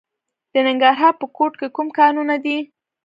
د 0.53 0.55
ننګرهار 0.67 1.13
په 1.19 1.25
کوټ 1.37 1.53
کې 1.59 1.67
کوم 1.75 1.87
کانونه 1.99 2.35
دي؟ 2.43 2.57